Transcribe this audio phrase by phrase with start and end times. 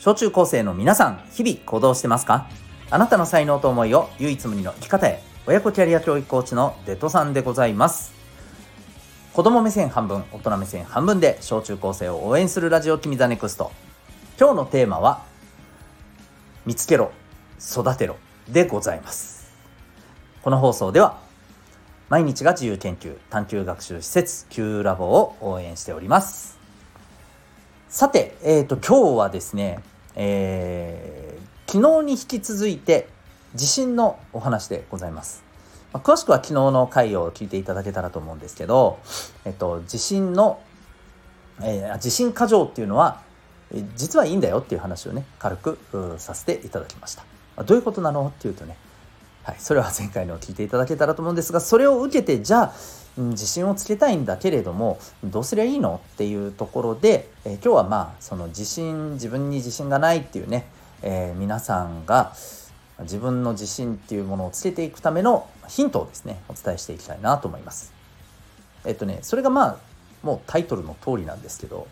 [0.00, 2.48] 小中高生の皆さん、日々行動してますか？
[2.88, 8.14] あなたの才能と思いを唯一無二の生き方へ、親子キャリア教育コーチのデトさんでございます。
[9.34, 13.72] 子供目線半分、大人目線半分で小中高生を応援するラジオ君 the NEXT。
[14.38, 15.22] 今日のテーマは、
[16.64, 17.12] 見つけろ、
[17.58, 18.16] 育てろ
[18.48, 19.52] でございます。
[20.40, 21.18] この放送では、
[22.08, 26.58] 毎日が自由研究探究学習施設 Q ラボを応援しております。
[27.90, 29.80] さて、えっ、ー、と、今日はですね、
[30.16, 33.08] えー、昨日に引き続いて
[33.54, 35.42] 地震のお話でございます。
[35.92, 39.00] まあ、詳しくは昨日の回を聞いていただけたらと思うんですけど、
[39.44, 40.60] えっと、地震の、
[41.62, 43.22] えー、地震過剰っていうのは、
[43.72, 45.78] え実はいいんだよっていう話をね、軽く
[46.18, 47.24] させていただきました。
[47.64, 48.76] どういうことなのっていうとね、
[49.42, 52.72] はい、それは前回のを聞いていただけたらと思うんですが、それを受けて、じゃあ、
[53.28, 60.66] 自信をつけたいんだけれどもどうすりゃいいのっていうところで、えー、今日はまあその自信自分に自信がないっていうね、
[61.02, 62.32] えー、皆さんが
[63.00, 67.92] 自分の自信っていうものをつけていくためのヒントをですねお伝えしていきたいなと思います。
[68.84, 69.76] えっとねそれがまあ
[70.22, 71.86] もうタイトルの通りなんですけど、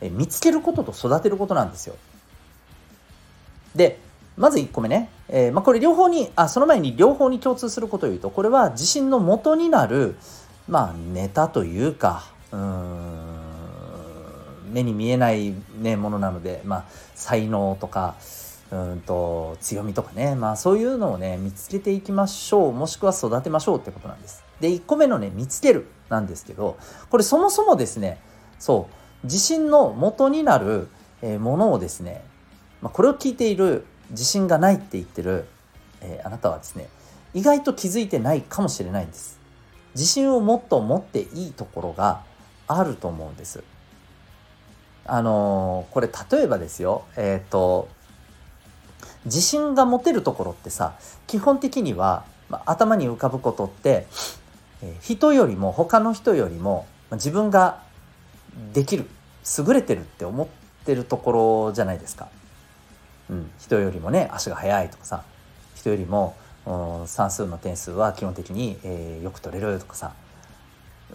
[0.00, 1.96] えー、見つけることと育てることなんですよ。
[3.74, 3.98] で
[4.38, 10.16] まず1個目ね、えー、まあ、これ両方にあその前に両方に共通することを言うとこれは自信の元になる
[10.68, 13.38] まあネタというかうん
[14.72, 18.16] 目に見えない、ね、ものなので、まあ、才能とか
[18.70, 24.44] うんと強みとかね、まあ、そういうのをね見つけていきましょうもしくは育てましょうってことなんです。
[24.60, 26.76] で1個目のね見つけるなんですけど
[27.10, 28.20] これそもそもですね
[28.58, 28.88] そ
[29.22, 30.88] う自信の元になる
[31.22, 32.22] ものをですね、
[32.82, 35.46] まあ、これを聞いている自信がないって言ってる、
[36.00, 36.88] えー、あなたはですね
[37.34, 39.37] 意外と気づいてないかもしれないんです。
[39.98, 42.22] 自信をもっと持っていいところが
[42.68, 43.64] あると思うんです。
[45.04, 47.88] あのー、これ例えばですよ、えっ、ー、と
[49.24, 50.94] 自信が持てるところってさ
[51.26, 54.06] 基本的には、まあ、頭に浮かぶことって、
[54.82, 57.82] えー、人よりも他の人よりも、まあ、自分が
[58.72, 59.06] できる
[59.58, 60.46] 優れてるって思っ
[60.84, 61.32] てるとこ
[61.66, 62.28] ろじゃないですか。
[63.30, 65.24] うん、人よりもね足が速いとかさ
[65.74, 66.36] 人よりも
[67.06, 70.12] 算数の点数は基本的に、えー、よく取れるとかさ、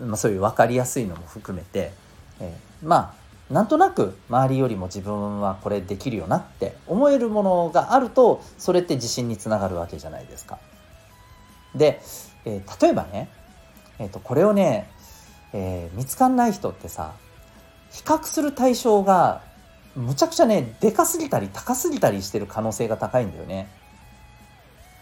[0.00, 1.92] まあ、そういう分かりやすいのも含めて、
[2.40, 10.58] えー、まあなんとなく周りよりも自分はこれできるよなって思えるものがあるとそれって自信につながるわけじゃないですか。
[11.74, 12.00] で、
[12.46, 13.28] えー、例えばね、
[13.98, 14.90] えーと、これをね、
[15.52, 17.12] えー、見つかんない人ってさ
[17.90, 19.42] 比較する対象が
[19.94, 23.68] むちゃくちゃねでかすぎたり高すぎたりしてる可能性が高いんだよね。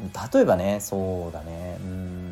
[0.00, 1.76] 例えばねそうだね。
[1.80, 2.28] うん。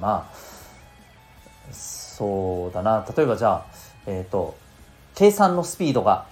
[0.00, 3.06] まあそうだな。
[3.16, 3.66] 例えばじゃあ
[4.06, 4.56] えっ、ー、と
[5.14, 6.26] 計算のスピードが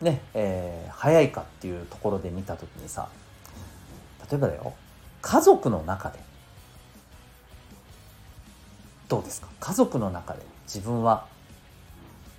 [0.00, 3.08] ね、えー、速いかっていうところで見た時にさ
[4.30, 4.74] 例えばだよ。
[5.22, 6.18] 家族の中で。
[9.08, 9.48] どうですか？
[9.58, 11.26] 家族の中で自分は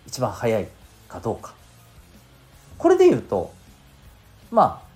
[0.05, 0.67] 一番速い
[1.07, 1.55] かどうか。
[2.77, 3.51] これで言うと
[4.51, 4.88] まあ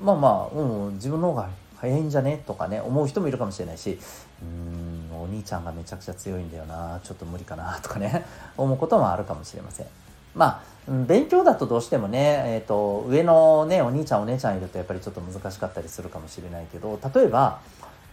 [0.00, 3.98] まあまあ、うん、自分の方が早いんじゃねとかね思う人もいるかもしれないし
[4.42, 8.24] うんお兄ちゃんがめちゃくちゃ強いんだよなちょっと無理かなとかね
[8.56, 9.86] 思うこともあるかもしれません。
[10.34, 17.60] まあ、勉強だとどうしてもね、えーと、上のねお兄ちゃんお姉ちゃんいるとやっぱりちょっと難しかったりするかもしれないけど例えば、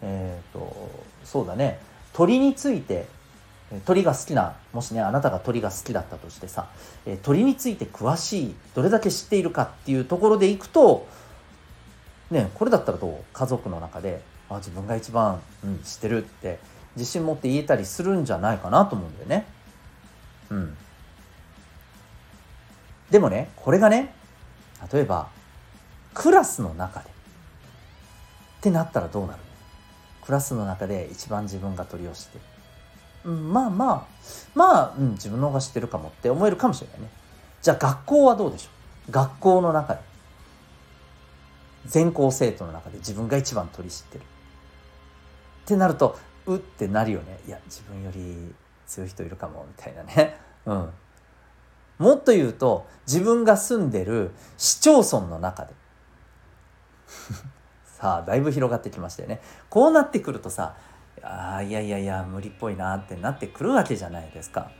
[0.03, 0.89] えーと
[1.23, 1.79] そうだね
[2.13, 3.07] 鳥について
[3.85, 6.67] 鳥が好きなもしねあなたが鳥が好きだったとしてさ、
[7.05, 11.07] え鳥について詳しいどれだけ知っているかっていうところでいくと
[12.31, 13.23] ね、これだったらどう？
[13.33, 16.59] 家族の中であ自分が一番、うん、知ってるって
[16.95, 19.45] 自信持って言えたりするんじゃないかなと思うんだよね。
[20.49, 20.77] うん。
[23.09, 24.13] でもねこれがね
[24.91, 25.27] 例えば
[26.13, 27.11] クラスの中でっ
[28.61, 29.39] てなったらどうなる
[30.23, 32.39] クラスの中で一番自分が取り寄せて。
[33.25, 34.05] る、うん、まあまあ
[34.55, 37.09] まあ、うん、自分の方が知ってるかもって思えるかもしれないね。
[37.61, 38.69] じゃあ学校はどうでしょ
[39.09, 39.11] う？
[39.11, 40.10] 学校の中で。
[41.85, 44.23] 全校生徒の中で自分が一番取り知ってる。
[44.23, 44.25] っ
[45.65, 47.39] てなるとうってなるよね。
[47.47, 48.53] いや自分より
[48.87, 50.37] 強い人いるかもみたいなね。
[50.65, 50.89] うん。
[51.97, 55.73] もっと言うと自分が住んでる市町村の中で。
[57.85, 59.41] さあだいぶ広がってきましたよね。
[59.69, 60.75] こうなってくるとさ
[61.21, 64.71] あいやいやいや無理っぽいなってなってくるわけじゃないですか。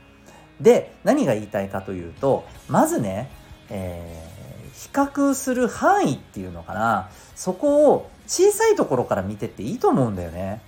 [0.60, 3.30] で何が言いたいかというとまずね、
[3.68, 4.31] えー
[4.72, 10.60] 比較する範囲っていうのかなそこを小さいところから見てっていいと思うんだよね。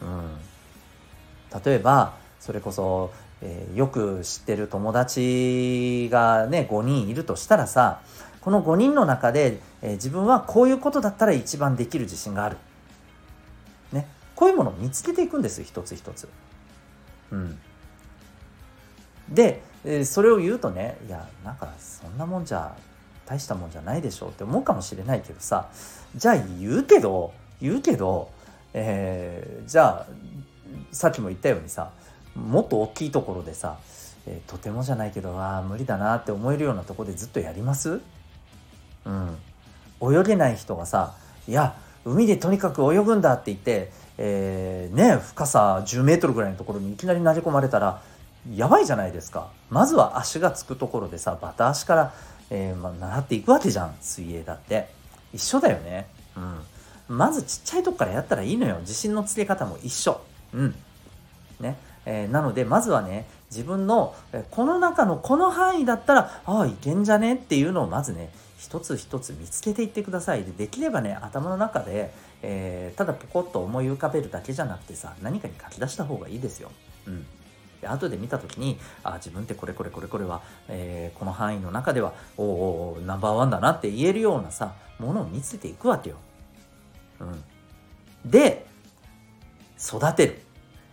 [0.00, 3.10] うん、例えばそれこそ
[3.42, 8.00] えー、よく知ってる友達がね5人いるとしたらさ
[8.40, 12.56] この5人の中で、えー、自分はこういうことだったら一番できる自信がある。
[13.92, 16.28] ね、こういうものを見つけていくんです一つ一つ。
[17.30, 17.58] うん、
[19.28, 22.74] で、えー、それを言うとねいやなんかそんなもんじゃ
[23.26, 25.68] 大したもんじゃないでしょうって思うかもしれないけどさ。
[26.14, 28.30] じゃあ言うけど言うけど、
[28.74, 30.06] えー、じゃあ
[30.90, 31.90] さっきも言ったようにさ
[32.34, 33.78] もっと大きいところでさ、
[34.26, 38.00] えー、とてもじゃないけどああ無理だなって思えるようなとこでずっとやります？
[39.06, 39.36] うん。
[40.02, 41.14] 泳げない人がさ
[41.48, 48.02] いや海でとにかく泳ぐんだって言って、えー、ね深さ10メートルぐらいのところにいきなり投げ込まれたら
[48.54, 49.50] やばいじゃないですか。
[49.70, 52.14] まずは足がつくところでさバタ足から、
[52.54, 54.88] えー、まあ、習っていくわけじゃん水泳だって。
[55.32, 56.06] 一緒だよね。
[57.08, 57.16] うん。
[57.16, 58.76] まずちっちゃいとこからやったらいいのよ。
[58.80, 60.20] 自信のつけ方も一緒。
[60.52, 60.74] うん。
[61.60, 61.78] ね。
[62.04, 64.14] えー、なのでまずはね自分の
[64.50, 70.44] この中のこの範囲だったらああいけんじゃねっていうのをまずね一つ一つ見つけていってください。
[70.44, 72.12] でできればね頭の中で、
[72.42, 76.70] えー、ただポコッと思い浮かべるだけじゃなくてさ何かに書き出した方がいいですよ。
[77.06, 77.24] うん。
[77.82, 86.16] で後で見た時にあ自分ってこれこれこれこれは、えー、この範囲の中ではおおナンバーワンだなって言えるようなさものを見つけていくわけよ。
[87.20, 88.64] うん、で
[89.78, 90.40] 育てる。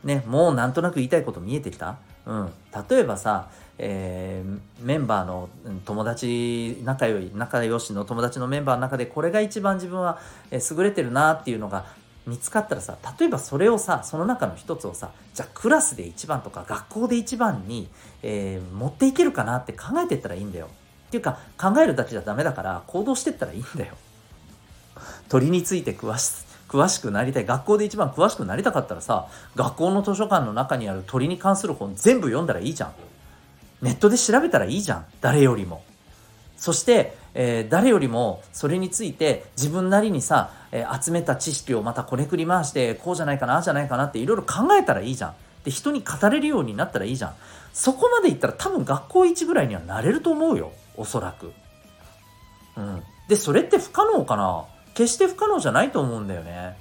[0.03, 1.97] ね、もうなんとなく言いたいこと見えてきた？
[2.25, 2.49] うん。
[2.89, 5.49] 例えばさ、えー、メンバーの
[5.85, 10.17] 友達仲良い仲良しの友達のメンバーの中でこれが一番自分は
[10.51, 11.85] 優れてるなっていうのが
[12.29, 17.89] 見つかったらさ例えばそれをさその中の一つをさじゃあクラスで一番とか学校で一番に、
[18.21, 20.69] えー、持っていけるかなって考えてったらいいんだよ。
[21.07, 23.95] っていうか考えるだけじゃダメだから行動してったらいいんだよ。
[25.27, 32.93] 鳥について詳し詳しくなりたい学校で一番詳しくなりたかったらさ学校の図書館の中にある鳥に関する本全部読んだらいいじゃん。
[33.81, 35.05] ネットで調べたらいいじゃん。
[35.21, 35.83] 誰よりも。
[36.57, 47.35] そして、えー、誰よりもそれについて自分なりにさ、えー、集めた知識をまたこねくり回してこうじゃないかなあじゃないかなっていろいろ考えたらいいじゃんで人に語れるようになったらいいじゃん
[47.73, 51.51] そこまでいったら多分学校一ぐらいにはなれると思うよおそらく
[52.77, 54.65] うんでそれって不可能かな
[54.99, 56.75] 決して不可能じゃないと思うんだよね。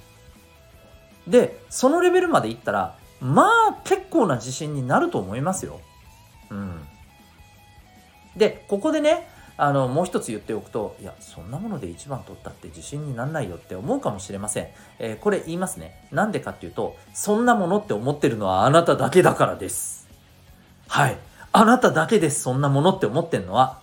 [1.25, 5.79] で、そのレベルまでいったら、まあ結構な自信になると思いますよ。
[6.49, 6.81] うん。
[8.35, 9.29] で、ここでね、
[9.61, 14.67] あの、もう一つ言っておくと、いや、そんなもので一番取ったって自信になんないよって思うかもしれません。
[14.99, 16.07] えー、これ言いますね。
[16.11, 20.07] なんでかっていうと、そんなものって思ってるのはあなただけだからです。
[20.87, 21.17] はい。
[21.51, 23.79] あなただけです、そんなものって思ってんのは。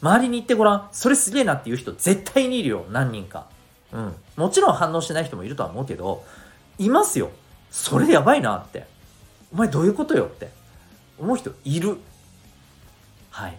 [0.00, 0.88] 周りに行ってごらん。
[0.90, 2.84] それすげえなっていう人絶対にいるよ。
[2.90, 3.46] 何人か。
[3.92, 4.14] うん。
[4.36, 6.24] もちろん反応してない人もいるとは思うけど、
[6.78, 7.30] いますよ。
[7.70, 8.86] それやばいなって。
[9.52, 10.50] お前どういうことよって
[11.16, 11.98] 思う人いる。
[13.30, 13.56] はい。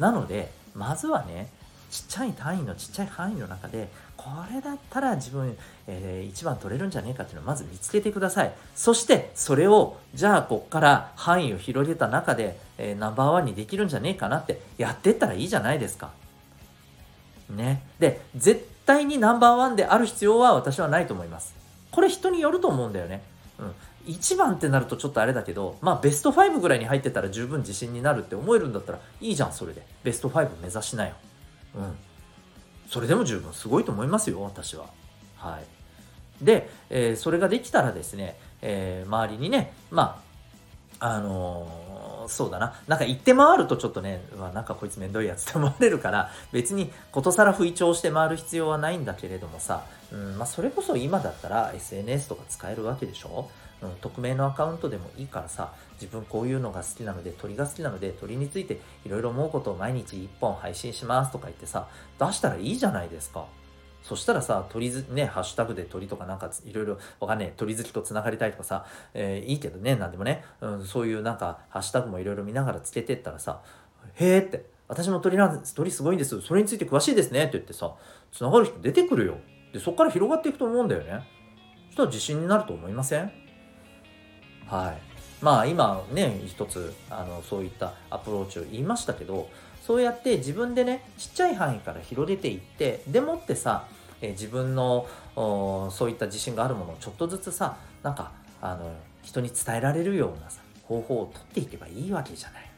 [0.00, 1.48] なので、まずはね、
[1.90, 5.56] ちっちゃい単位のちっちゃい範囲の中で、これだったら自分、
[5.86, 8.52] えー、一番取れるんじゃねえかっていうのをまず見つけてください。
[8.74, 16.10] そして、それを、じゃあ、こっから範囲を広げた中で、えー、ナンバーワンにできるんじゃねえかなってやってったらいいじゃないですか。
[17.50, 17.82] ね。
[17.98, 21.54] で、絶対にナンバーワンである必要は私はないと思います。
[21.90, 23.22] これ人によると思うんだよね。
[24.10, 29.82] 1番ってなるとちょっとあれだけど、まあベスト5ぐらいに入ってたら十分自信になるって思えるんだったらいいじゃん、それで。
[30.02, 31.14] ベスト5目指しなよ。
[31.76, 31.96] うん。
[32.88, 34.86] それでも十分すごいと思いますよ、私は。
[35.36, 36.44] はい。
[36.44, 40.22] で、えー、それができたらですね、えー、周りにね、ま
[40.98, 41.90] あ、あのー
[42.28, 42.74] そうだな。
[42.86, 53.50] なんか言って回るとちょっとね、うわ、なんかこいつめんどいやつって思われるから、別にことさら吹聴して回る必要はないんだけれどもさ、うん、まあそれこそ今だったら SNS とか使えるわけでしょ？
[53.82, 63.46] うん、匿名のアカウントでもいいからさ、自分こういうのが好きなので、鳥が好きなので、鳥についていろいろ思うことを毎日1本配信しますとか言ってさ、出したらいいじゃないですか。
[64.02, 73.60] そしたらさ、鳥ず、ね、ハッシュタグで鳥とかなんかいろいろわかんねえ、鳥好きと繋がりたいとかさ、えー、いいけどね、なんでもね、うん、そういうなんかハッシュタグもいろいろ見ながらつけてったらさ、
[74.14, 77.94] へえって、私も鳥なんです、鳥すごいんです、それについて詳しいですねって言ってさ、
[78.32, 79.36] 繋がる人出てくるよ。
[79.72, 81.22] で、そっから広がっていくと思うんだよね。
[81.88, 83.39] そしたら自信になると思いません？
[84.70, 84.98] はい。
[85.42, 89.48] まあ今ね、一つ、あの、そういったアプローチを言いましたけど、
[89.90, 93.88] そうやって自分でねちっちゃい範囲から広げていってでもってさ、
[94.20, 102.70] え、自分のそういった自信があるものをちょっとずつさなんかあの人に伝えられるようなさ方法をとっていけばいいわけじゃない。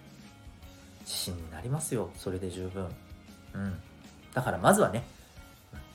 [1.00, 2.10] 自信になりますよ。
[2.16, 2.88] それで十分。
[3.54, 3.78] うん。
[4.32, 5.02] だからまずはね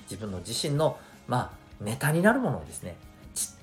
[0.03, 1.51] 自分の自身のま
[1.81, 2.95] あネタになるものをですね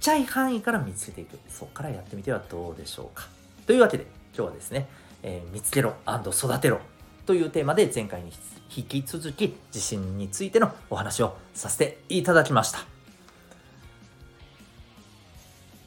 [0.05, 3.27] ちゃい範囲から見つけていくそこからやってみてはどうでしょうか
[3.67, 4.05] というわけで
[4.37, 4.87] 今日はですね、
[5.23, 6.79] えー、見つけろ育てろ
[7.25, 8.31] というテーマで前回に
[8.77, 12.81] 引き続き地震についてのお話をさせていただきました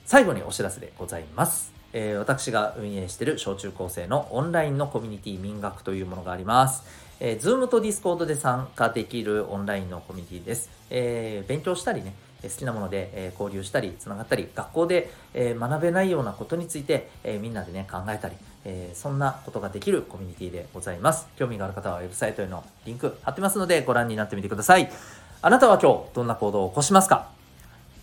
[0.07, 6.83] 最後にお知らせでございますえー、私が運営している小中高生のオンラインのコミュニティ民学というものがあります。
[7.19, 10.69] えー、Zoom と Discord で参加できるオンラインのコミュニティです。
[10.89, 12.13] えー、勉強したりね、
[12.43, 17.09] 好きなもので、交流したり、つながったり、学校で、学べないようなことについて、
[17.41, 18.35] みんなでね、考えたり、
[18.93, 21.27] そんなことができるコミュニティでございます。
[21.37, 24.91] 興味がある方はウェブサイトへのリンク貼ってますので、ご覧になってみてください。
[25.41, 27.29] あなたは今日、どんな行動を起こしますか？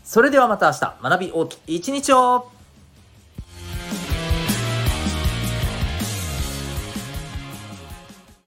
[0.05, 2.50] それではまた明日、学び大きい一日を